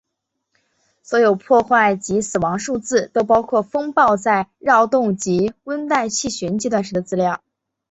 [1.03, 7.43] 所有破坏及死亡数字都包括风暴在扰动及温带气旋阶段时的资料。